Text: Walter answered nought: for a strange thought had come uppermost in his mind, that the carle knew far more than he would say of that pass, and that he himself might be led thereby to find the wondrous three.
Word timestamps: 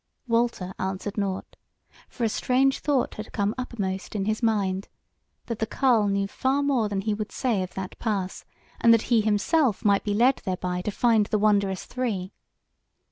Walter 0.25 0.73
answered 0.79 1.15
nought: 1.15 1.55
for 2.09 2.23
a 2.23 2.29
strange 2.29 2.79
thought 2.79 3.13
had 3.13 3.31
come 3.31 3.53
uppermost 3.55 4.15
in 4.15 4.25
his 4.25 4.41
mind, 4.41 4.87
that 5.45 5.59
the 5.59 5.67
carle 5.67 6.07
knew 6.07 6.25
far 6.27 6.63
more 6.63 6.89
than 6.89 7.01
he 7.01 7.13
would 7.13 7.31
say 7.31 7.61
of 7.61 7.75
that 7.75 7.99
pass, 7.99 8.43
and 8.79 8.91
that 8.95 9.03
he 9.13 9.21
himself 9.21 9.85
might 9.85 10.03
be 10.03 10.15
led 10.15 10.37
thereby 10.37 10.81
to 10.81 10.89
find 10.91 11.27
the 11.27 11.37
wondrous 11.37 11.85
three. 11.85 12.33